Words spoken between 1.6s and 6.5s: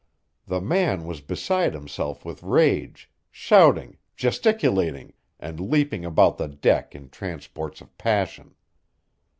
himself with rage, shouting, gesticulating and leaping about the